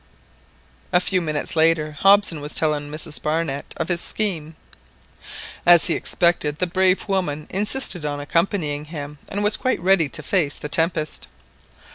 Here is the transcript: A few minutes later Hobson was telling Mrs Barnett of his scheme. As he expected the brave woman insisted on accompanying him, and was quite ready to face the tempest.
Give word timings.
A 0.91 0.99
few 0.99 1.21
minutes 1.21 1.55
later 1.55 1.91
Hobson 1.91 2.41
was 2.41 2.55
telling 2.55 2.89
Mrs 2.89 3.21
Barnett 3.21 3.71
of 3.77 3.87
his 3.87 4.01
scheme. 4.01 4.55
As 5.63 5.85
he 5.85 5.93
expected 5.93 6.57
the 6.57 6.65
brave 6.65 7.07
woman 7.07 7.45
insisted 7.51 8.03
on 8.03 8.19
accompanying 8.19 8.85
him, 8.85 9.19
and 9.29 9.43
was 9.43 9.57
quite 9.57 9.79
ready 9.79 10.09
to 10.09 10.23
face 10.23 10.55
the 10.55 10.69
tempest. 10.69 11.27